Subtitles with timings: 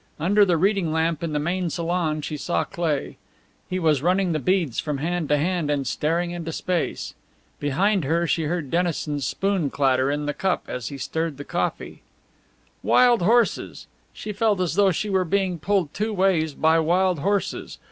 [0.19, 3.17] Under the reading lamp in the main salon she saw Cleigh.
[3.69, 7.13] He was running the beads from hand to hand and staring into space.
[7.59, 12.01] Behind her she heard Dennison's spoon clatter in the cup as he stirred the coffee.
[12.81, 13.85] Wild horses!
[14.11, 17.77] She felt as though she were being pulled two ways by wild horses!